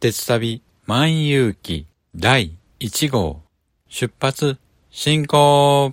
[0.00, 3.42] 鉄旅万有記第1号。
[3.88, 4.56] 出発
[4.92, 5.92] 進行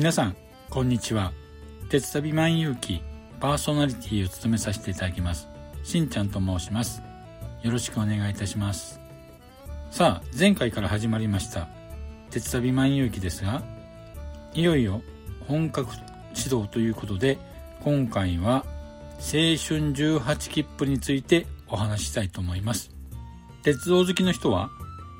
[0.00, 0.36] 皆さん
[0.70, 1.30] こんにちは。
[1.90, 3.02] 鉄旅万有記
[3.38, 5.46] パーソナリティを務めさせていただきます
[5.82, 7.02] しんちゃんと申します。
[7.62, 8.98] よろしくお願いいたします。
[9.90, 11.68] さあ前回から始まりました
[12.30, 13.62] 鉄旅万有記ですが
[14.54, 15.02] いよいよ
[15.46, 15.92] 本格
[16.34, 17.36] 指導ということで
[17.84, 18.64] 今回は
[19.18, 22.90] 青春18切符についてお話ししたいと思います。
[23.64, 24.70] 鉄道好きの人は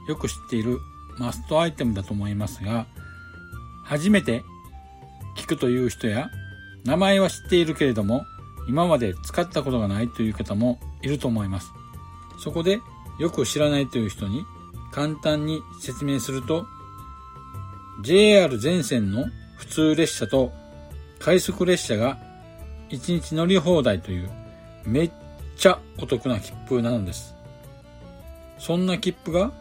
[0.09, 0.79] よく知っている
[1.19, 2.87] マストアイテムだと思いますが
[3.85, 4.43] 初めて
[5.37, 6.31] 聞くという人や
[6.85, 8.25] 名前は知っているけれども
[8.69, 11.73] 今まで使ったことがないという方もいると思います。
[12.39, 12.81] そこで
[13.19, 14.45] よく知らないという人に
[14.93, 16.67] 簡単に説明すると
[18.03, 19.27] JR 全線の
[19.57, 20.53] 普通列車と
[21.19, 22.19] 快速列車が
[22.89, 24.31] 1日乗り放題という
[24.87, 25.11] めっ
[25.57, 27.35] ちゃお得な切符なのです。
[28.59, 29.53] そんな切符が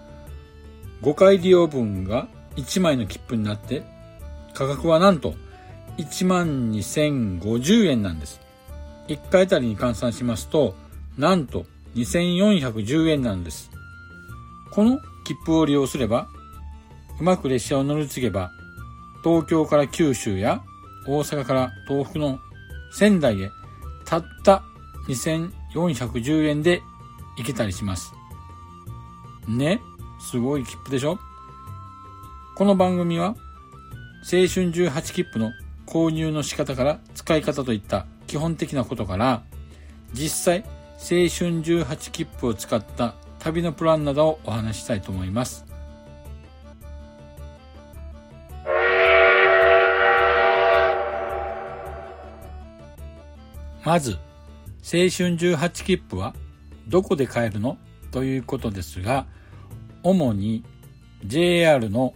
[1.02, 3.84] 5回利用分が1枚の切符になって
[4.54, 5.36] 価格はなんと
[6.00, 8.40] 1万2050円なんです。
[9.10, 10.76] 1回あたりに換算しますと、
[11.18, 11.66] なんと
[11.96, 13.70] 2410円なんです。
[14.72, 16.30] この切符を利用すれば、
[17.20, 18.52] うまく列車を乗り継げば、
[19.26, 20.62] 東京から九州や
[21.06, 22.40] 大阪から東北の
[22.94, 23.52] 仙台へ
[24.06, 24.64] たった
[25.10, 26.82] 2410円で
[27.38, 28.14] 行けたりします。
[29.50, 29.82] ね
[30.22, 31.20] すごい切符でしょ？
[32.56, 33.36] この番組は青
[34.24, 35.52] 春18切符の
[35.90, 39.42] 購入の仕方から使い方といった基本的なことから
[40.14, 40.64] 実際
[41.00, 45.66] 青春18切符を使った旅のプランなどをお話したいと思います。
[53.84, 56.36] まず青春18切符は
[56.88, 57.80] どこで買えるの
[58.12, 59.26] ということですが
[60.04, 60.64] 主に
[61.26, 62.14] JR の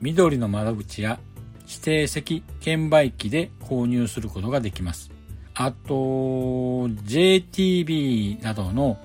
[0.00, 1.20] 緑の窓口や
[1.66, 5.10] 指定席券売機で購入することができます。
[5.54, 8.98] あと、JTB などの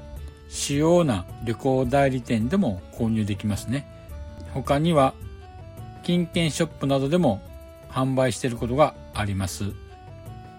[0.50, 3.88] 主要な旅行代理店でも購入できますね。
[4.54, 5.14] 他には、
[6.04, 7.42] 金券ショップなどでも
[7.90, 9.72] 販売していることがあります。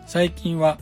[0.06, 0.78] 最近は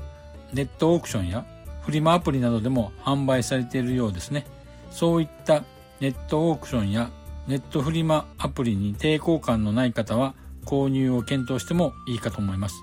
[0.52, 1.44] ネットオークションや
[1.82, 4.46] フリマアプリなどでも販売されているようですね。
[4.90, 5.64] そういった
[6.00, 7.10] ネットオークションや
[7.46, 12.76] ネットフリマアプリに抵抗感のない方は購入を検討してもいいかと思います。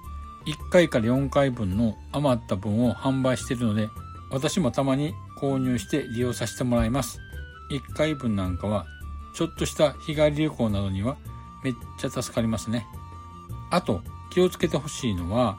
[0.45, 3.89] 1回から4回分の余った分を販売しているので、
[4.29, 7.19] 私もたまに購入して利用させてもらいます。
[7.71, 8.85] 1回分なんかは、
[9.35, 11.17] ちょっとした日帰り旅行などには
[11.63, 12.87] めっちゃ助かりますね。
[13.69, 14.01] あと、
[14.31, 15.57] 気をつけてほしいのは、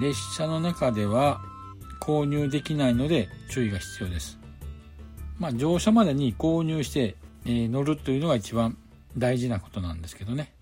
[0.00, 1.40] 列車の中では
[2.00, 4.38] 購入できないので注意が必要です。
[5.38, 7.16] まあ、乗車までに購入して、
[7.46, 8.76] え、乗るというのが一番
[9.16, 10.52] 大事なことなんですけどね。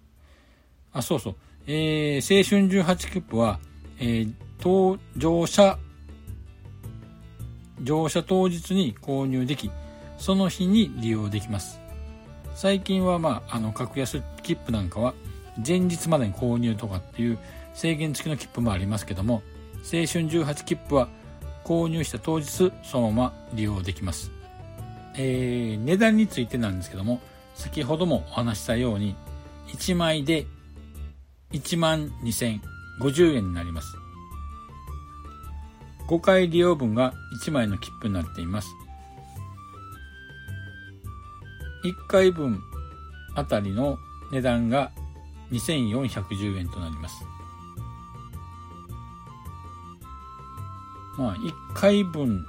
[0.98, 1.34] あ、そうそう。
[1.66, 3.58] えー、青春18切符は、
[3.98, 5.78] えー、搭乗車、
[7.82, 9.70] 乗車当日に購入でき、
[10.16, 11.80] その日に利用できます。
[12.54, 15.14] 最近は、まあ、あの、格安切符なんかは、
[15.64, 17.38] 前日までに購入とかっていう
[17.74, 19.42] 制限付きの切符もありますけども、
[19.82, 21.08] 青春18切符は
[21.64, 24.32] 購入した当日そのまま利用できます。
[25.14, 27.20] えー、値段についてなんですけども、
[27.54, 29.14] 先ほどもお話したように、
[29.68, 30.46] 1枚で
[31.52, 33.96] 1万2050円になります。
[36.08, 37.12] 5回利用分が
[37.44, 38.68] 1枚の切符になっています。
[41.84, 42.60] 1回分
[43.34, 43.98] あたりの
[44.32, 44.90] 値段が
[45.52, 47.24] 2410円となります。
[51.16, 52.46] まあ、1回分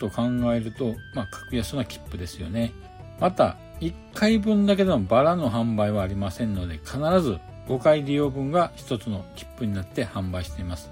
[0.00, 0.22] と考
[0.52, 2.72] えると、まあ、格安な切符ですよね。
[3.20, 10.90] また、1回分だけでもバラの販売はありませんので、必ず5回利用分が1つの切符になって販売しています。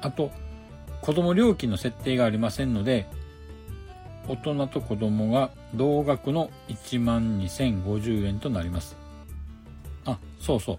[0.00, 0.30] あと、
[1.02, 3.06] 子供料金の設定がありませんので、
[4.26, 8.96] 大人と子供が同額の12,050円となります。
[10.04, 10.78] あ、そうそう。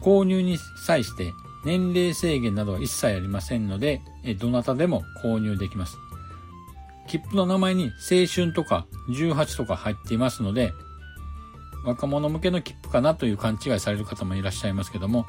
[0.00, 1.32] 購入に際して
[1.64, 4.00] 年齢制限などは一切ありませんので、
[4.38, 5.96] どなたでも購入できます。
[7.06, 10.72] 切符の名前に青春とか18とか入っていますので、
[11.84, 15.26] 若者向けの切符かなという勘違いされる方もいらっしゃいますけども、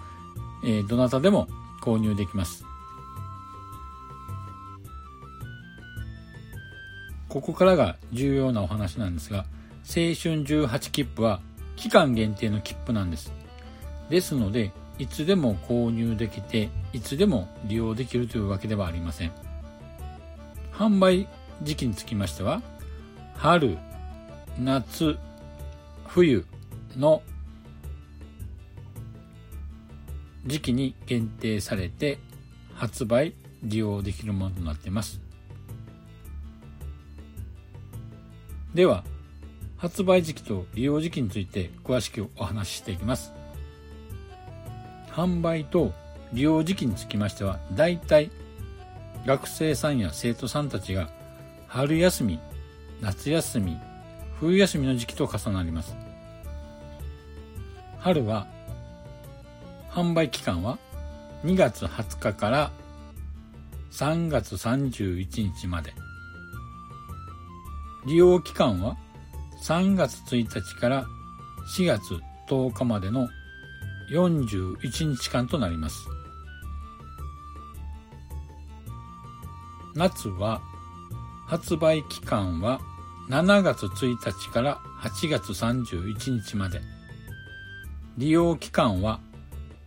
[0.63, 1.47] えどなたでも
[1.81, 2.65] 購入できます。
[7.29, 9.45] ここからが重要なお話なんですが、
[9.83, 11.39] 青春18切符は
[11.77, 13.31] 期間限定の切符なんです。
[14.09, 19.31] ですので、いつでも購入できて、いつでも利用できるというわけではありません。
[20.73, 21.27] 販売
[21.63, 22.61] 時期につきましては、
[23.35, 23.77] 春、
[24.59, 25.17] 夏、
[26.13, 26.45] 冬
[26.97, 27.23] の
[30.45, 32.19] 時期に限定されて
[32.73, 35.21] 発売、利用できるものとなっています。
[38.73, 39.05] では、
[39.77, 43.31] 発売時期と利用時期について詳しくお話ししていきます。
[45.11, 45.93] 販売と
[46.33, 48.31] 利用時期につきましては、大体
[49.25, 51.09] 学生さんや生徒さんたちが
[51.67, 52.39] 春休み、
[52.99, 53.77] 夏休み、
[54.41, 55.95] 冬休みの時期と重なります。
[57.99, 58.47] 春は
[59.91, 60.79] 販売期間は
[61.45, 62.71] 2月20日から
[63.91, 65.93] 3月31日まで。
[68.07, 68.97] 利用期間は
[69.61, 71.05] 3月1日から
[71.77, 73.27] 4月10日までの
[74.09, 76.07] 41日間となります。
[79.93, 80.61] 夏は
[81.45, 82.81] 発売期間は
[83.31, 86.81] 7月1日から8月31日まで。
[88.17, 89.21] 利用期間は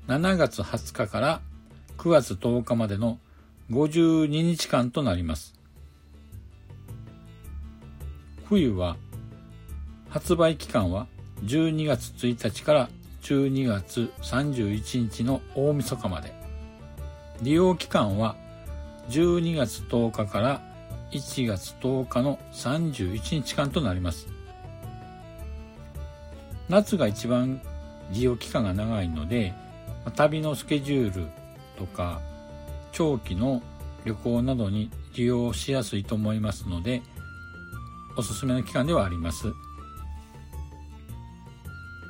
[0.08, 1.42] 7月20日から
[1.98, 3.18] 9月10日までの
[3.70, 5.52] 52日間となります。
[8.46, 8.96] 冬は
[10.08, 11.06] 発売期間は
[11.42, 12.88] 12月1日から
[13.20, 16.32] 12月31日の大晦日まで。
[17.42, 18.36] 利用期間は
[19.10, 20.73] 12月10日から
[21.14, 24.26] 1月10日の31日間となります。
[26.68, 27.60] 夏が一番
[28.10, 29.54] 利用期間が長いので、
[30.16, 31.26] 旅のスケジュール
[31.78, 32.20] とか
[32.92, 33.62] 長期の
[34.04, 37.00] 旅行などに利用しやすいと思いますので、
[38.16, 39.52] おすすめの期間ではあります。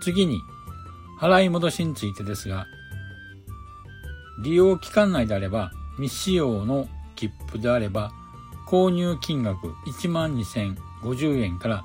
[0.01, 0.39] 次に、
[1.21, 2.67] 払い戻しについてですが、
[4.43, 8.11] 利用期間内であれば、未使用の切符であれば、
[8.75, 11.85] 購入金額12,050円から、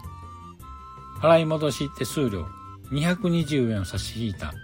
[1.22, 2.48] 払い戻し手数料
[2.91, 4.55] 220円を差し引いた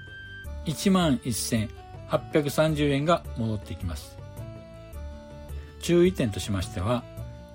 [0.65, 4.17] 11,830円が戻ってきます。
[5.79, 7.03] 注意点としましては、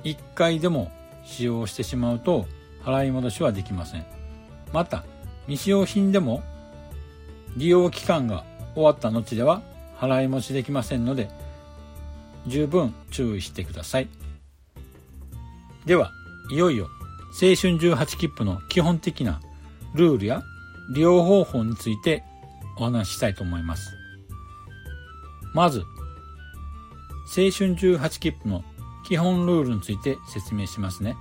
[0.04, 0.92] 1回でも
[1.24, 2.46] 使用してしまうと
[2.84, 4.06] 払い戻しはできません。
[4.72, 5.02] また、
[5.46, 6.44] 未使用品でも
[7.56, 9.62] 利用期間が終わった後では
[9.98, 11.28] 払い戻しできませんので、
[12.46, 14.06] 十分注意してください。
[15.86, 16.12] では、
[16.50, 16.88] いよいよ
[17.30, 19.40] 青春18切符の基本的な
[19.94, 20.42] ルールや
[20.92, 22.24] 利用方法について
[22.76, 23.96] お話ししたいと思います。
[25.54, 28.64] まず、青春18切符の
[29.06, 31.16] 基本ルールについて説明しますね。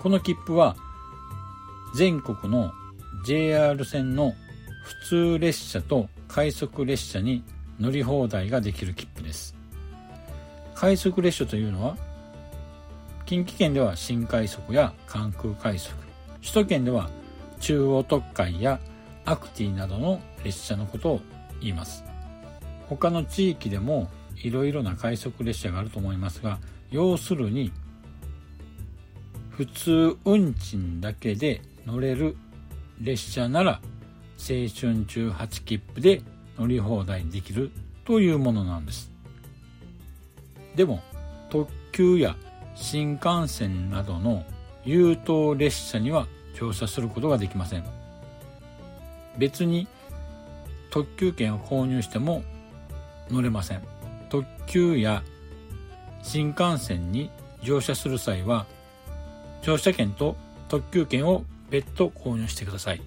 [0.00, 0.76] この切符は
[1.94, 2.72] 全国の
[3.24, 4.34] JR 線の
[4.84, 7.42] 普通列車と快速列車に
[7.80, 9.54] 乗り放題ができる切符です。
[10.74, 11.96] 快速列車というのは
[13.28, 15.94] 近畿圏では新快速や関空快速、
[16.40, 17.10] 首都圏では
[17.60, 18.80] 中央特快や
[19.26, 21.20] アクティなどの列車のことを
[21.60, 22.04] 言います。
[22.88, 24.08] 他の地域でも
[24.42, 26.58] いろいろな快速列車があると思いますが、
[26.90, 27.70] 要するに
[29.50, 32.34] 普通運賃だけで乗れる
[32.98, 33.78] 列車なら青
[34.38, 36.22] 春18切符で
[36.58, 37.72] 乗り放題できる
[38.06, 39.12] というものなんです
[40.76, 41.02] でも
[41.50, 42.34] 特急や
[42.80, 44.44] 新幹線などの
[44.84, 47.84] 優等列車には乗車することができません。
[49.36, 49.86] 別に
[50.90, 52.42] 特急券を購入しても
[53.30, 53.82] 乗れません。
[54.30, 55.22] 特急や
[56.22, 57.30] 新幹線に
[57.62, 58.66] 乗車する際は
[59.62, 60.36] 乗車券と
[60.68, 63.02] 特急券を別途購入してください。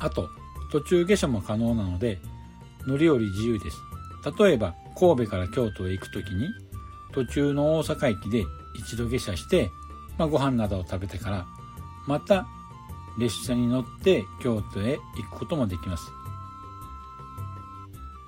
[0.00, 0.28] あと
[0.70, 2.18] 途中下車も可能なので
[2.86, 3.78] 乗り降り自由です。
[4.38, 6.48] 例えば神戸から京都へ行く時に
[7.18, 9.72] 途中の大阪駅で一度下車して、
[10.18, 11.46] まあ、ご飯などを食べてから
[12.06, 12.46] また
[13.18, 16.12] 列車に乗って京都へ行くこともできます。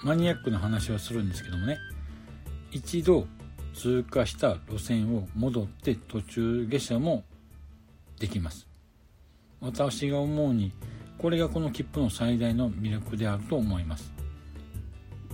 [0.03, 1.79] マニアックな話をするんですけどもね。
[2.73, 3.29] 一度
[3.75, 7.23] 通過した路線を戻って途中下車も
[8.19, 8.67] できます。
[9.61, 10.73] 私が思うに
[11.19, 14.13] これがこの切符の最大の魅力であると思います。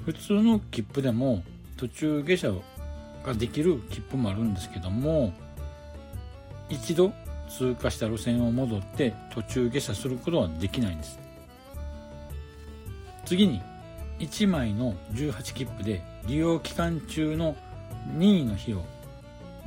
[0.05, 1.43] 普通の切符でも
[1.79, 2.63] 途中下車を
[3.27, 5.33] ができる切符もあるんですけども
[6.69, 7.13] 一度
[7.49, 11.19] 通過した路線を戻って途中下車することはできないんです。
[13.25, 13.61] 次に
[14.19, 17.57] 1枚の18切符で利用期間中の
[18.17, 18.85] 任意の日を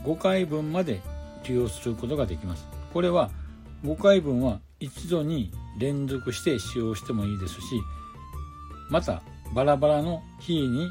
[0.04, 1.01] 5回分まで
[1.48, 2.68] 利用することができます。
[2.94, 3.30] これは
[3.84, 7.60] 5回分は一度に連続して使用してもいいですし
[8.89, 9.22] また
[9.54, 10.89] バラバラの日に1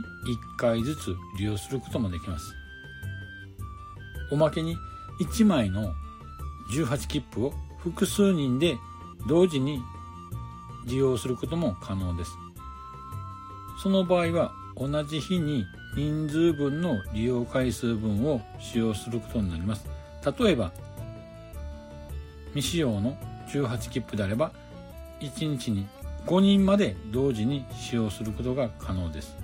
[0.57, 2.58] 回ずつ利用することもできます。
[4.31, 4.77] おまけに
[5.21, 5.95] 1枚の
[6.71, 8.77] 18切符を複数人で
[9.29, 9.81] 同時に
[10.87, 12.33] 利用することも可能です。
[13.83, 15.65] その場合は同じ日に
[15.97, 19.89] 人数分の利用回数分を使用することになります。
[20.39, 20.73] 例えば
[22.55, 23.17] 未使用の
[23.49, 24.53] 18切符であれば
[25.21, 25.87] 1日に
[26.27, 29.37] 5人まで同時に使用することが可能です。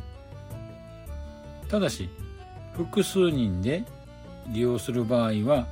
[1.68, 2.08] ただし
[2.76, 3.84] 複数人で
[4.48, 5.66] 利用する場合は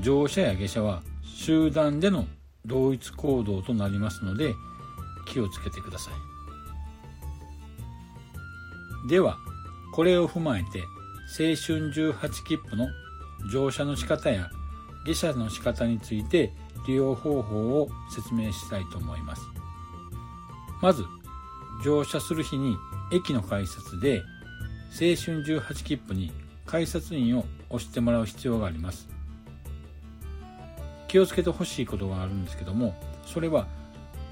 [0.00, 2.26] 乗車や下車は集団での
[2.66, 4.54] 同一行動となりますので
[5.26, 6.14] 気をつけてください。
[9.08, 9.38] では
[9.92, 10.84] これを踏まえて
[11.38, 12.88] 青春18切符の
[13.50, 14.50] 乗車の仕方や
[15.06, 16.52] 下車の仕方について
[16.86, 19.42] 利用方法を説明したいと思います。
[20.82, 21.04] まず
[21.84, 22.76] 乗車する日に
[23.12, 24.22] 駅の改札で
[24.92, 26.32] 青春18切符に
[26.70, 29.08] 改札員を押してもらう必要があります。
[31.08, 32.94] 気をつけてほしいことがあるんですけども
[33.26, 33.66] それは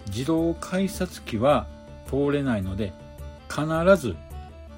[0.06, 1.66] 自動改札機は
[2.06, 2.92] 通れないので
[3.48, 3.66] 必
[3.96, 4.14] ず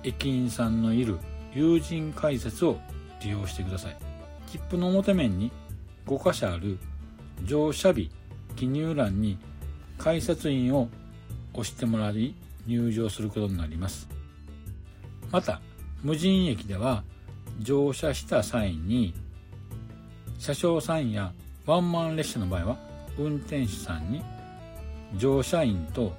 [0.02, 1.18] 駅員さんのいる
[1.52, 2.78] 有人改札を
[3.22, 3.96] 利用してください。
[4.50, 5.52] 切符の表面に
[6.06, 6.78] 5箇所ある
[7.44, 8.10] 乗車日
[8.56, 9.38] 記入欄に
[9.98, 10.88] 改札員を
[11.52, 12.34] 押してもらい
[12.66, 14.08] 入場することになります。
[15.30, 15.60] また
[16.02, 17.04] 無人駅では
[17.60, 19.14] 乗車した際に
[20.38, 21.32] 車掌さんや
[21.66, 22.76] ワンマン列車の場合は
[23.18, 24.22] 運転手さんに
[25.16, 26.16] 乗車員と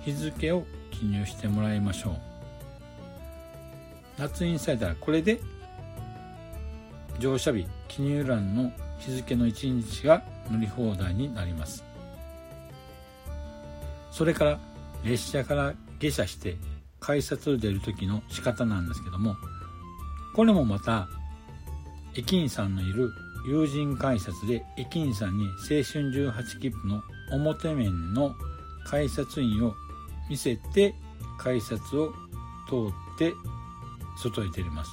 [0.00, 2.14] 日付を記入してもらいましょう。
[4.18, 5.40] 夏印されたらこれで
[7.18, 11.84] 乗車日記入欄の日付の1日が乗り放題になります。
[14.10, 14.58] それから
[15.04, 16.56] 列車から下車して
[16.98, 19.36] 改札を出る時の仕方なんですけども
[20.34, 21.08] これもまた
[22.14, 23.12] 駅員さんのいる
[23.46, 28.34] 友人改札で駅員さんに青春18切符の表面の
[28.84, 29.74] 改札印を
[30.28, 30.94] 見せて
[31.38, 32.12] 改札を
[32.68, 33.32] 通って
[34.18, 34.92] 外へ出れます。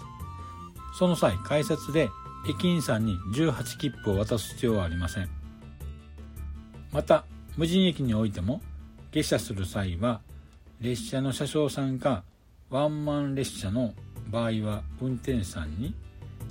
[0.98, 2.10] その際改札で
[2.50, 5.30] 駅員さんに18切符を渡す必要はありません。
[6.92, 7.26] また
[7.58, 8.62] 無人駅においても
[9.12, 10.22] 下車する際は
[10.80, 12.24] 列車の車掌さんか
[12.70, 13.94] ワンマン列車の
[14.30, 15.94] 場合は運転手さんに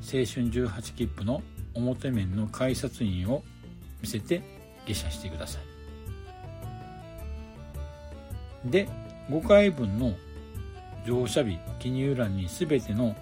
[0.00, 1.42] 青春18切符の
[1.74, 3.42] 表面の改札印を
[4.00, 4.42] 見せて
[4.86, 5.62] 下車してください。
[8.70, 8.88] で
[9.30, 10.14] 5回分の
[11.06, 13.14] 乗車日記入欄に全ての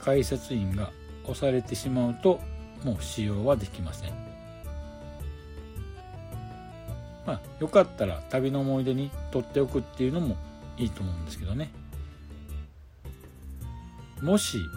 [0.00, 0.90] 改札印が
[1.24, 2.40] 押されてしまうと
[2.84, 4.10] もう使用はできません。
[7.26, 10.36] まあよかったら旅の思い出に取っておくっていうのも
[10.76, 11.70] いいと思うんですけどね。
[14.22, 14.70] もし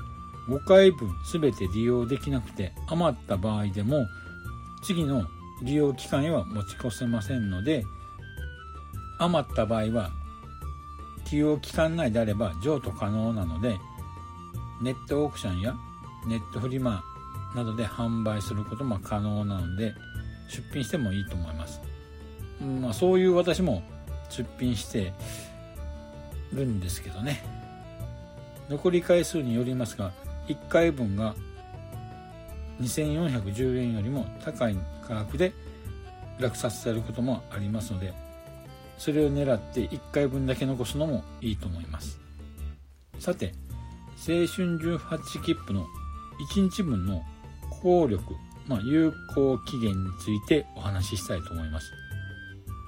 [0.47, 4.07] 5回分全て利用できなくて余った場合でも
[4.83, 5.25] 次の
[5.61, 7.85] 利用期間へは持ち越せませんので
[9.19, 10.11] 余った場合は
[11.31, 13.77] 利用期間内であれば譲渡可能なので
[14.81, 15.75] ネットオークションや
[16.27, 17.03] ネットフリマ
[17.55, 19.93] などで販売することも可能なので
[20.49, 21.81] 出品してもいいと思います、
[22.81, 23.83] まあ、そういう私も
[24.29, 25.13] 出品して
[26.53, 27.43] るんですけどね。
[28.73, 30.11] 残り回数によりますが
[30.47, 31.35] 1回分が
[32.81, 35.53] 2410円よりも高い価格で
[36.39, 38.13] 落札されることもありますので
[38.97, 42.19] それを狙って1回分だけ残すのもいいと思います。
[43.19, 43.53] さて
[44.17, 45.85] 青春18切符の
[46.55, 47.21] 1日分の
[47.81, 48.23] 効力、
[48.67, 51.91] まあ、有効期限についてお話ししたいと思います。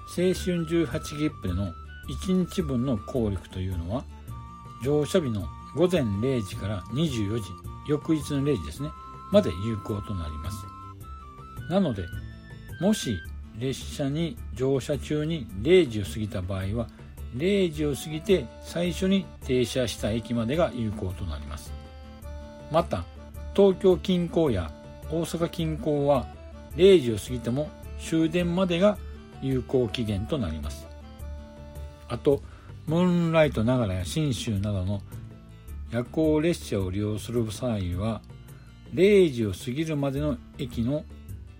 [0.07, 1.71] 青春18切符での
[2.25, 4.03] 1日分の効力というのは
[4.83, 7.43] 乗車日の午前0時から24時
[7.87, 8.89] 翌日の0時ですね。
[9.31, 10.65] まで有効となります。
[11.69, 12.05] なので
[12.79, 13.17] もし
[13.59, 16.87] 列車に乗車中に0時を過ぎた場合は
[17.35, 21.73] 0時を過ぎて最初に停車した駅までが有効となります。
[22.71, 23.03] また
[23.55, 24.71] 東京近郊や
[25.09, 26.27] 大阪近郊は
[26.75, 28.97] 0時を過ぎても終電までが
[29.41, 30.87] 有効期限となります。
[32.07, 32.41] あと
[32.87, 35.01] ムーンライト長良や信州などの
[35.91, 38.21] 夜行列車を利用する際は
[38.93, 41.03] 0時を過ぎるまでの駅の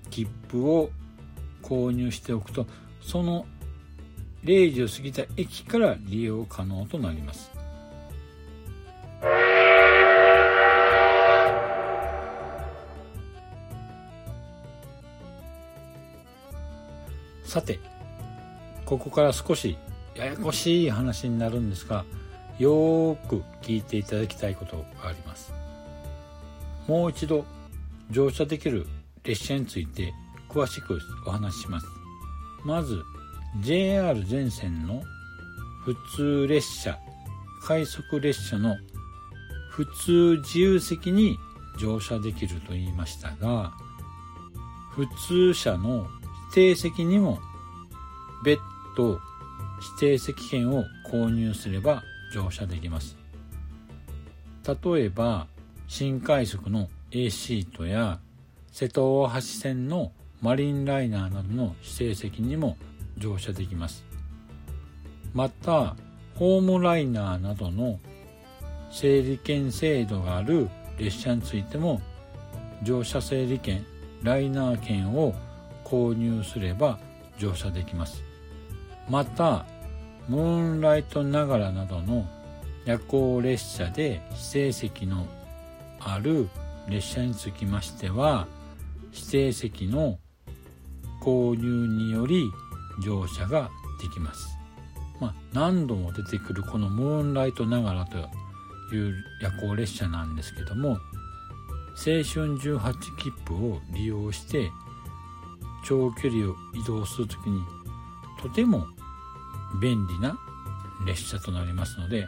[0.10, 0.90] 切符を
[1.62, 2.68] 購入しておくと
[3.02, 3.46] その
[4.44, 7.52] 0時を過ぎた駅から利用可能となります。
[17.56, 17.80] さて
[18.86, 19.78] ここから少し
[20.14, 22.04] ややこしい話になるんですが
[22.60, 25.54] よーく聞いていただきたいことがあります。
[26.88, 27.46] もう一度
[28.12, 28.86] 乗車できる
[29.24, 30.14] 列車について
[30.50, 31.88] 詳しくお話しします。
[32.64, 33.04] まず
[33.62, 35.02] JR 全線の
[35.84, 36.98] 普通列車
[37.62, 38.76] 快速列車の
[39.70, 41.38] 普通自由席に
[41.80, 43.74] 乗車できると言いましたが
[44.92, 46.08] 普通車の
[46.54, 47.40] 指定席にも
[48.44, 48.60] 別
[48.96, 49.20] 途
[50.00, 52.04] 指定席券を購入すれば
[52.34, 53.18] 乗車できます。
[54.66, 55.48] 例えば
[55.88, 58.20] 新快速の A シートや
[58.72, 60.12] 瀬戸大橋線の
[60.42, 62.78] マリンライナーなどの指定席にも
[63.18, 64.04] 乗車できます。
[65.34, 65.96] また
[66.36, 68.00] ホームライナーなどの
[68.92, 72.02] 整理券制度がある列車についても
[72.84, 73.86] 乗車整理券
[74.24, 75.34] ライナー券を
[75.84, 77.00] 購入すれば
[77.38, 78.24] 乗車できます。
[79.10, 79.66] また
[80.28, 82.26] ムーンライトながらなどの
[82.86, 85.28] 夜行列車で指定席の
[86.00, 86.50] ある
[86.88, 88.48] 列車につきましては
[89.14, 90.20] 指定席の
[91.22, 92.52] 購入により
[93.04, 93.70] 乗車が
[94.02, 94.58] できます。
[95.20, 98.18] まあ、何度も出てくるこのムーンライトながらと
[98.94, 100.98] いう夜行列車なんですけども青
[101.96, 104.70] 春18切符を利用して
[105.86, 107.62] 長距離を移動する時に
[108.42, 108.86] とても
[109.82, 110.38] 便利な
[111.06, 112.28] 列車となりますので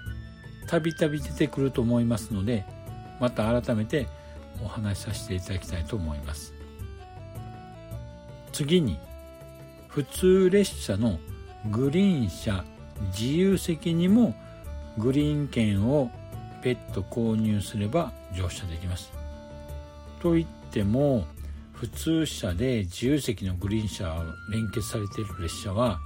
[0.68, 2.66] たびたび出てくると思いますので
[3.20, 4.08] また改めて
[4.64, 6.54] お話しさせていただきたいと思います。
[8.52, 9.00] 次に
[9.88, 11.20] 普通列車の
[11.70, 12.64] グリーン車
[13.16, 14.34] 自由席にも
[14.98, 16.10] グリーン券を
[16.64, 19.12] 別途購入すれば乗車できます。
[20.20, 21.26] と言っても
[21.74, 26.00] 普通車で自由席のグリーン車を連結されている列車は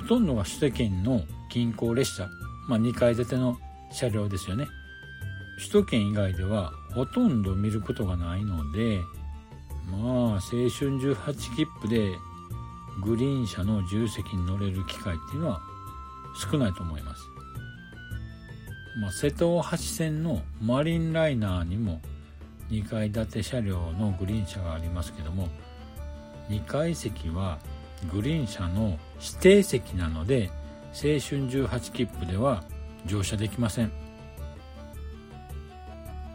[0.00, 2.28] ほとんどが首都圏の近郊列車、
[2.68, 3.58] まあ、2階建ての
[3.90, 4.66] 車両ですよね。
[5.56, 9.00] 首都圏以外ではほとんど見ることがないので
[9.90, 10.02] まあ
[10.34, 12.12] 青春18切符で
[13.02, 15.62] グリーン車の自由席に乗れる機会っていうのは
[16.50, 17.22] 少ないと思います、
[19.00, 22.00] まあ、瀬戸大橋線のマリンライナーにも
[22.70, 25.48] 2階建て車両のグリーン車がありますけども
[26.48, 27.58] 2階席は
[28.12, 30.50] グリーン車の指定席なので
[30.92, 32.64] 青春18切符では
[33.06, 33.92] 乗車できません。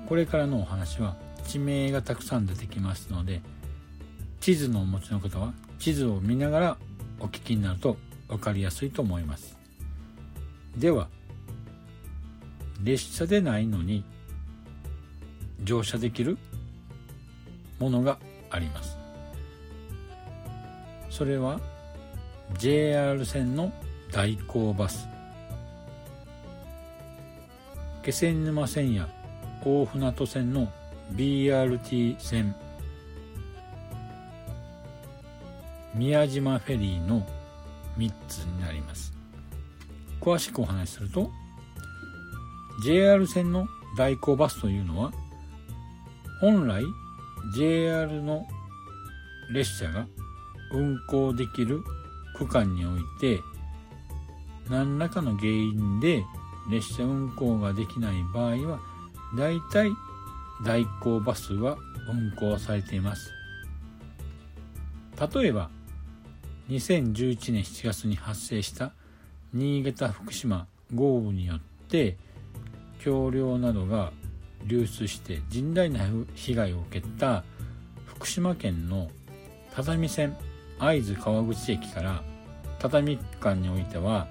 [0.08, 1.16] これからのお話は
[1.48, 3.42] 地名がたくさん出てきますので
[4.42, 6.78] 地図のお持ちの方は地図を見ながら
[7.20, 9.58] お聞きになると分かりやすいと思います。
[10.78, 11.08] では
[12.84, 14.04] 列車でないのに
[15.64, 16.38] 乗車できる
[17.80, 18.18] ものが
[18.50, 18.98] あります。
[21.10, 21.60] それは
[22.58, 23.72] JR 線の
[24.12, 25.08] 代行バス。
[28.04, 29.08] 気仙沼線や
[29.64, 30.72] 大船渡線の
[31.14, 32.56] BRT 線。
[35.94, 37.26] 宮島フェリーの
[37.98, 39.14] 3つになります。
[40.22, 41.32] 詳しくお話しすると
[42.84, 45.12] JR 線の代行バスというのは
[46.40, 46.84] 本来
[47.56, 48.46] JR の
[49.52, 50.08] 列車が
[50.72, 51.84] 運行できる
[52.42, 53.40] 区間において
[54.68, 56.24] 何らかの原因で
[56.72, 58.80] 列車運行ができない場合は
[59.38, 59.92] だいたい
[60.66, 61.78] 代行バスは
[62.10, 63.32] 運行されています。
[65.34, 65.70] 例えば
[66.70, 68.94] 2011年7月に発生した
[69.54, 72.18] 新潟福島豪雨によって
[73.04, 74.12] 橋梁などが
[74.66, 76.00] 流出して甚大な
[76.34, 77.44] 被害を受けた
[78.06, 79.12] 福島県の
[79.76, 80.36] 只見線
[80.80, 82.24] 会津川口駅から
[82.82, 84.28] 只見区間においては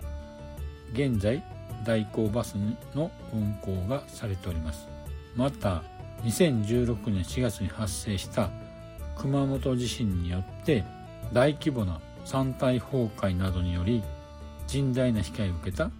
[0.93, 1.43] 現在
[1.85, 2.57] 代行バス
[2.95, 4.89] の運行がされております。
[5.37, 5.83] また
[6.25, 8.51] 2016年4月に発生した
[9.17, 10.85] 熊本地震によって
[11.33, 14.03] 大規模な山体崩壊などにより
[14.67, 15.91] 甚大な被害を受けた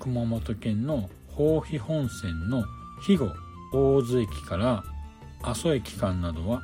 [0.00, 2.62] 熊本県の豊肥本線の
[3.00, 3.32] 肥後
[3.72, 4.82] 大津駅から
[5.42, 6.60] 阿蘇駅間などは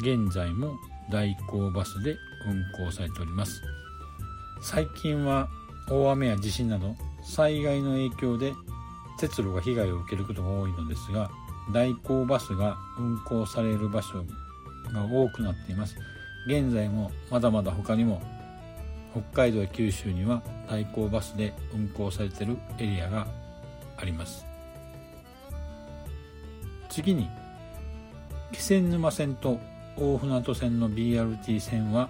[0.00, 0.74] 現在も
[1.12, 3.62] 代行バスで運行されております。
[4.64, 5.50] 最近は
[5.90, 8.54] 大雨や地震など災害の影響で
[9.20, 11.30] 鉄路が被害を受けることが多いのですが
[11.74, 14.24] 代行バスが運行される場所
[14.90, 15.96] が多くなっています。
[16.46, 18.22] 現在もまだまだ他にも
[19.12, 23.26] 北海道や九州には代行バスで運行されているエリアが
[23.98, 24.46] あります。
[26.88, 27.28] 次に
[28.50, 29.60] 気仙沼線と
[29.98, 32.08] 大船渡線の BRT 線は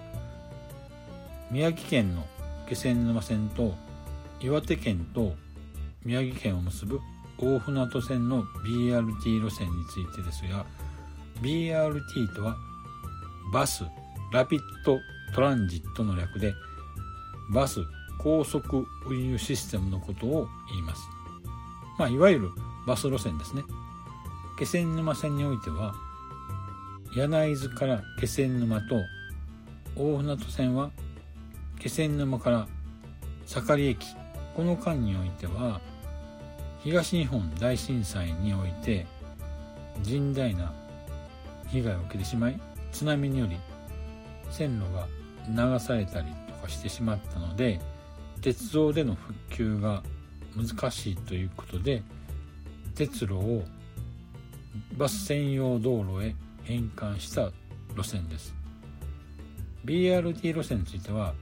[1.51, 2.25] 宮城県の
[2.67, 3.73] 気仙沼線と
[4.39, 5.33] 岩手県と
[6.03, 6.99] 宮城県を結ぶ
[7.37, 10.65] 大船渡線の BRT 路線についてですが
[11.41, 12.55] BRT とは
[13.53, 13.83] バス
[14.31, 14.99] ラピッド
[15.33, 16.53] トランジットの略で
[17.53, 17.81] バス
[18.19, 21.01] 高速運輸システムのことを言います。
[21.99, 22.49] まあ、いわゆる
[22.87, 23.63] バス路線ですね。
[24.57, 25.93] 気仙沼線においては
[27.15, 28.95] 柳津から気仙沼と
[29.95, 30.91] 大船渡線は
[31.79, 32.67] 気仙沼から
[33.45, 34.05] 盛駅。
[34.55, 35.81] この間においては
[36.81, 39.05] 東日本大震災において
[40.01, 40.71] 甚大な
[41.67, 42.59] 被害を受けてしまい
[42.93, 43.57] 津波により
[44.49, 45.07] 線路が
[45.49, 47.81] 流されたりとかしてしまったので
[48.41, 50.03] 鉄道での復旧が
[50.55, 52.01] 難しいということで
[52.95, 53.63] 鉄路を
[54.97, 56.33] バス専用道路へ
[56.63, 57.51] 変換した
[57.95, 58.53] 路線です。
[59.85, 61.33] BRT 路線については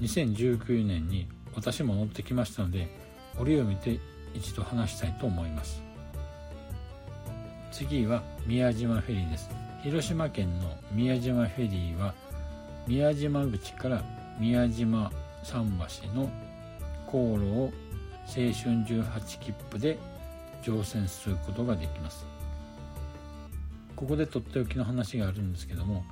[0.00, 2.88] 2019年に私も乗ってきましたので
[3.38, 4.00] 折を見て
[4.34, 5.82] 一度話したいと思います。
[7.70, 9.48] 次は宮島フェリーです。
[9.82, 12.14] 広島県の宮島フェリーは
[12.86, 14.04] 宮島口から
[14.38, 15.10] 宮島
[15.42, 16.30] 桟橋の
[17.06, 17.72] 航路を
[18.26, 18.52] 青春
[18.84, 19.98] 18切符で
[20.62, 22.26] 乗船することができます。
[23.96, 26.04] ここでとっておきの話があるんですけども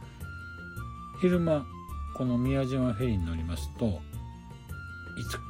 [1.22, 1.64] 昼間
[2.14, 4.00] この宮島フェリーに乗りますと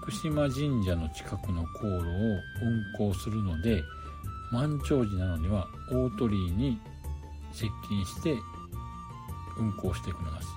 [0.07, 3.83] 厳島神社の近くの航路を運行するので
[4.51, 6.81] 満潮時なのには大鳥居に
[7.53, 8.35] 接近して
[9.59, 10.49] 運行してくれます。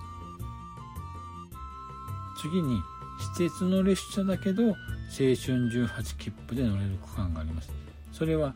[2.42, 2.82] 次に
[3.20, 4.74] 私鉄の列車だけど青
[5.12, 7.70] 春18切符で乗れる区間があります。
[8.12, 8.54] それは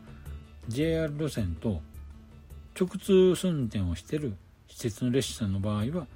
[0.68, 1.80] JR 路線と
[2.78, 4.34] 直通運転をしてる
[4.68, 6.06] 私鉄の列車の場合は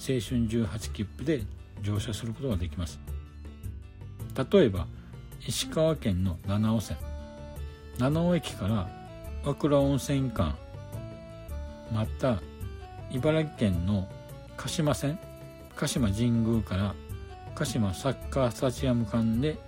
[0.00, 1.42] 春18切符で
[1.82, 2.98] 乗車することができます。
[4.50, 4.86] 例えば
[5.46, 6.96] 石川県の七尾線。
[7.98, 8.88] 七尾駅から
[9.44, 10.56] 和倉温泉間。
[11.92, 12.40] また
[13.10, 14.08] 茨城県の
[14.56, 15.18] 鹿島線。
[15.76, 16.94] 鹿島神宮から
[17.54, 19.58] 鹿島サッカースタジアム間で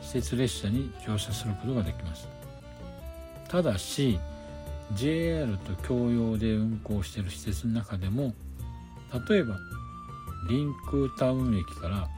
[0.00, 2.28] 施設列車に乗車することができます。
[3.48, 4.18] ただし
[4.92, 8.34] JR と共用で運行している施設の中でも
[9.28, 9.58] 例えば
[10.48, 12.08] リンクタウン駅から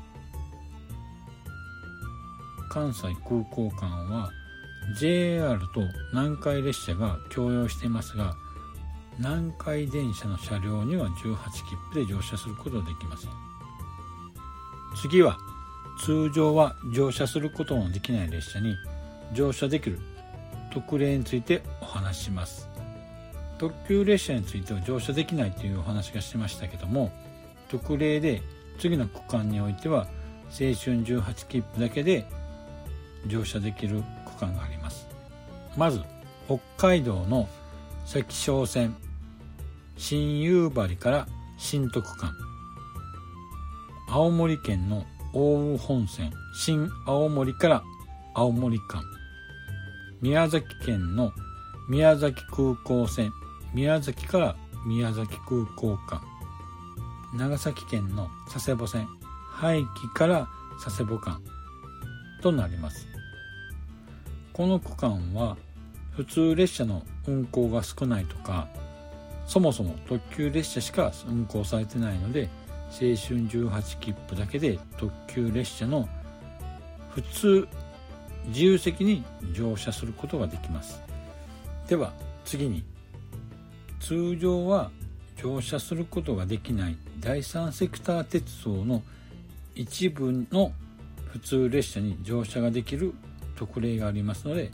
[2.68, 4.30] 関西空港間は
[4.98, 8.34] JR と南海列車が共用していますが
[9.18, 13.30] 南海電車の車両には18切符で乗車することができません。
[14.96, 15.36] 次は
[15.98, 18.76] 通常は乗車することのできない列車に
[19.32, 19.98] 乗車できる
[20.72, 22.68] 特例についてお話しします。
[23.58, 27.10] 特急列車については乗車できないというお話がしてましたけども
[27.68, 28.42] 特例で
[28.78, 30.06] 次の区間においては
[30.50, 32.26] 青春18切符だけで
[33.26, 35.06] 乗車できる区間があります。
[35.76, 36.00] まず
[36.46, 37.48] 北海道の
[38.06, 38.96] 関商線
[39.96, 42.32] 新夕張から新徳間。
[44.08, 47.82] 青森県の奥羽本線新青森から
[48.34, 49.02] 青森間。
[50.22, 51.32] 宮崎県の
[51.88, 53.32] 宮崎空港線
[53.74, 56.22] 宮崎から宮崎空港間
[57.34, 59.06] 長崎県の佐世保線
[59.50, 60.48] 廃棄から
[60.82, 61.42] 佐世保間
[62.40, 63.06] となります。
[64.52, 65.56] この区間は
[66.16, 68.68] 普通列車の運行が少ないとか
[69.46, 72.48] そもそも特急列車しか運行されてないので
[72.90, 76.08] 青春18切符だけで特急列車の
[77.10, 77.68] 普通
[78.46, 81.00] 自由席に乗車することができます。
[81.86, 82.12] では
[82.44, 82.84] 次に
[84.00, 84.90] 通常は
[85.36, 89.02] 乗車することができない第三セクター鉄道の
[89.74, 90.72] 一部の
[91.26, 93.14] 普通列車に乗車ができる
[93.56, 94.70] 特例がありますので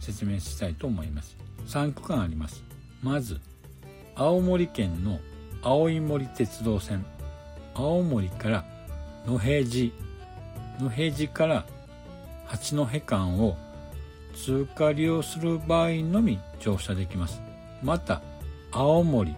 [0.00, 1.36] 説明したいと思います。
[1.66, 2.64] 3区間あります。
[3.02, 3.40] まず
[4.14, 5.20] 青森県の
[5.62, 7.04] 青い森鉄道線。
[7.74, 8.64] 青森から
[9.26, 9.92] 野平寺
[10.80, 11.66] 野平寺から
[12.46, 13.56] 八戸間を
[14.34, 17.40] 通過利用する場合のみ乗車できます。
[17.82, 18.22] また
[18.70, 19.34] 青森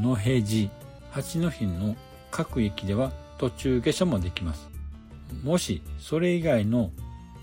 [0.00, 0.70] 野平寺
[1.10, 1.96] 八戸の
[2.30, 4.68] 各駅では途中下車もできます。
[5.42, 6.90] もしそれ以外の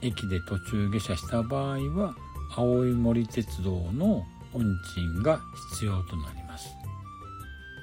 [0.02, 2.16] 駅で途中下車した場合は
[2.56, 4.62] 青い森鉄道の運
[4.96, 5.40] 賃が
[5.72, 6.68] 必要となります。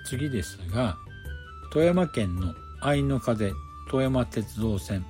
[0.06, 0.96] 次ですが
[1.72, 3.52] 富山県の愛の風
[3.90, 5.04] 富山鉄道線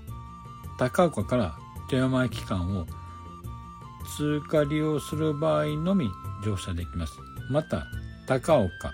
[0.78, 1.54] 高岡から
[1.90, 2.86] 富山駅間を
[4.16, 6.10] 通過利用する場合のみ
[6.44, 7.12] 乗車できます。
[7.50, 7.86] また
[8.28, 8.92] 高岡。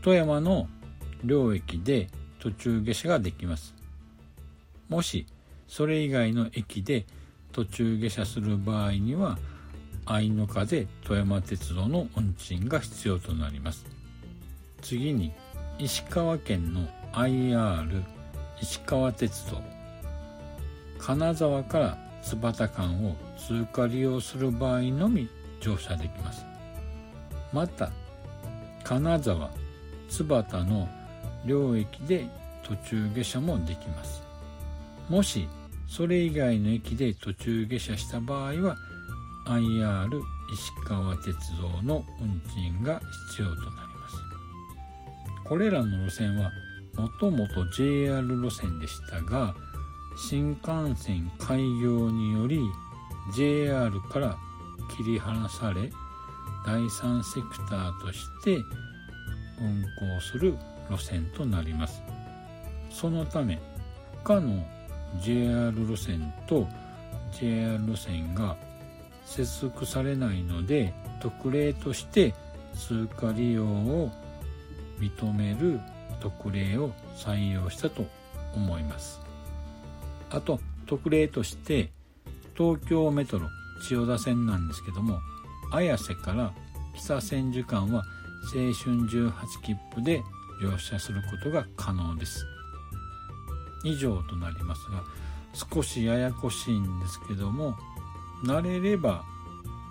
[0.00, 0.66] 富山の
[1.22, 3.74] 両駅で途中下車ができます。
[4.88, 5.26] もし
[5.68, 7.04] それ以外の駅で
[7.52, 9.36] 途中下車する場合には
[10.06, 13.84] 愛の風富山鉄道の運賃が必要となります。
[14.80, 15.34] 次に
[15.78, 18.02] 石川県の IR
[18.62, 19.60] 石川鉄道。
[20.98, 25.28] 金沢から津幡間を通過利用する場合のみ
[25.60, 26.46] 乗車できます。
[27.52, 27.90] また
[28.86, 29.50] 金沢
[30.08, 30.88] 津幡の
[31.44, 32.28] 両駅で
[32.62, 34.22] 途中下車もできます。
[35.08, 35.48] もし
[35.88, 38.76] それ以外の駅で途中下車した場合は
[39.48, 40.08] IR
[40.54, 44.16] 石川鉄道の運賃が必要となります。
[45.48, 46.52] これらの路線は
[46.96, 49.56] もともと JR 路線でしたが
[50.16, 52.60] 新幹線開業により
[53.34, 54.36] JR から
[54.96, 55.90] 切り離され
[56.66, 58.56] 第三セクターとして
[59.60, 60.54] 運行する
[60.90, 62.02] 路線となります。
[62.90, 63.60] そのため
[64.24, 64.66] 他の
[65.22, 66.66] JR 路線と
[67.32, 68.56] JR 路線が
[69.24, 72.34] 接続されないので特例として
[72.74, 74.10] 通過利用を
[74.98, 75.80] 認める
[76.20, 78.06] 特例を採用したと
[78.54, 79.20] 思います。
[80.30, 81.90] あと特例として
[82.56, 83.48] 東京メトロ
[83.86, 85.20] 千代田線なんですけども
[85.70, 86.52] 綾瀬から
[86.94, 88.04] 北千住間は
[88.44, 90.22] 青春18切符で
[90.62, 92.46] 乗車することが可能です。
[93.86, 95.04] 以上となりますが
[95.52, 97.76] 少しややこしいんですけども
[98.44, 99.24] 慣れれば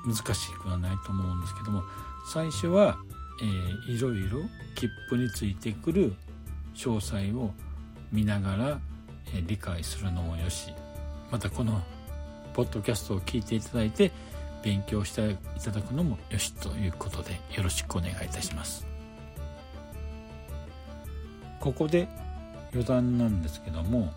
[0.06, 1.84] 難しくはないと思うんですけども
[2.32, 2.98] 最初は、
[3.42, 4.40] えー、いろいろ
[4.76, 6.14] 切符についてくる
[6.76, 7.52] 詳細を
[8.12, 8.80] 見ながら、
[9.34, 10.74] えー、理解するのもよし
[11.32, 11.82] またこの
[12.54, 14.12] ポッドキャストを聞いていただいて
[14.65, 18.88] 勉強していただくのもよしということでよろしくお願いいたします。
[21.60, 22.08] ここで
[22.73, 24.12] 余談なんですけども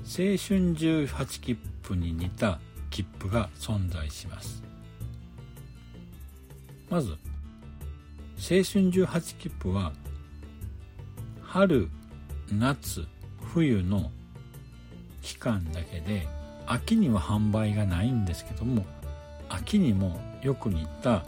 [0.00, 4.62] 青春18切符に似た切符が存在します。
[6.90, 7.16] まず青
[8.36, 9.94] 春18切符は
[11.42, 11.88] 春
[12.52, 13.06] 夏
[13.54, 14.10] 冬の
[15.22, 16.28] 期間だけで
[16.66, 18.84] 秋には販売がないんですけども
[19.56, 21.24] 秋にもよく似た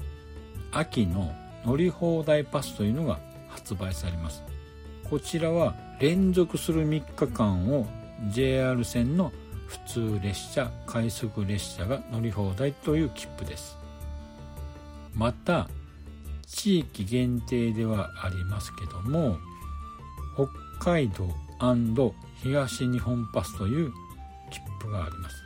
[0.72, 1.32] 秋の
[1.64, 4.42] 乗り放題パスというのが発売されます。
[5.08, 7.86] こちらは連続する3日間を
[8.30, 9.32] JR 線の
[9.66, 13.76] 普通列車快速列車が乗り放題という切符です。
[15.14, 15.68] また
[16.46, 19.38] 地域限定ではありますけども
[20.78, 21.28] 北海道
[22.42, 23.92] 東日本パスという
[24.50, 25.36] 切符があります。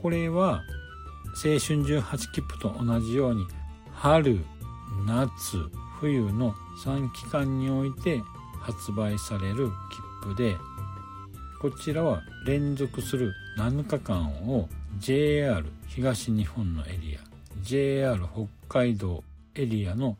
[0.00, 0.62] これは
[1.34, 3.46] 春18切符と同じように
[3.92, 4.38] 春
[5.06, 5.58] 夏
[6.00, 8.22] 冬の3期間において
[8.60, 9.68] 発売される
[10.22, 10.56] 切符で
[11.60, 14.68] こちらは連続する7日間を
[14.98, 17.20] JR 東日本のエリア
[17.62, 18.20] JR
[18.68, 20.16] 北海道エリアの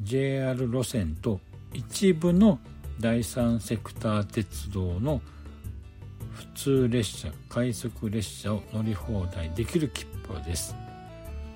[0.00, 1.40] JR 路線と
[1.72, 2.58] 一部の
[3.00, 5.20] 第三セクター鉄道の
[6.32, 10.76] 普通列車快速列車を乗り放題できる切符です、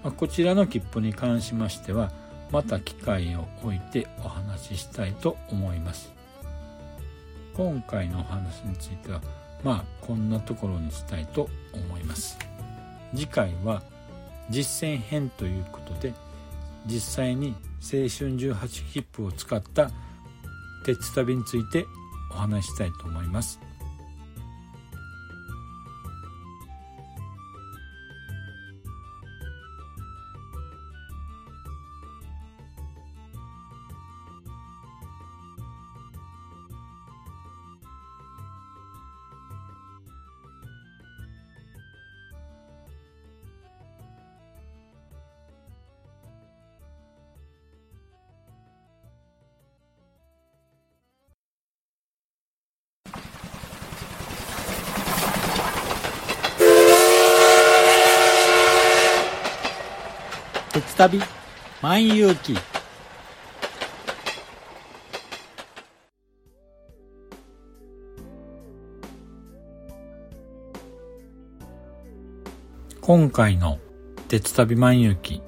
[0.02, 2.10] まあ、こちらの切符に関しましては
[2.50, 6.12] また機会を置いてお話ししたいと思います。
[7.54, 9.20] 今回のお話については
[9.62, 12.38] まあこんなところにしたいと思います。
[13.14, 13.82] 次回は
[14.48, 16.12] 実践編ということで
[16.86, 19.90] 実際に青春18切符を使った
[20.84, 21.86] 鉄旅について
[22.32, 23.60] お話したいと思います。
[61.00, 61.18] 旅
[61.80, 62.54] 万有記。
[73.00, 73.78] 今回の
[74.28, 75.40] 鉄旅万有記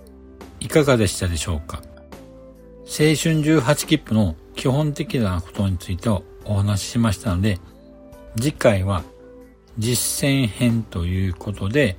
[0.59, 1.83] いかがでしたでしょうか？
[2.87, 7.59] 青春18切符の基本的なことについてお話ししましたので
[8.37, 9.03] 次回は
[9.77, 11.99] 実践編ということで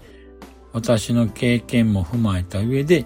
[0.71, 3.05] 私の経験も踏まえた上で